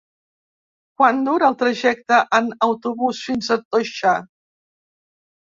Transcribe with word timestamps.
Quant 1.01 1.19
dura 1.27 1.49
el 1.53 1.57
trajecte 1.59 2.17
en 2.39 2.49
autobús 2.69 3.21
fins 3.27 3.53
a 3.59 3.61
Toixa? 3.77 4.17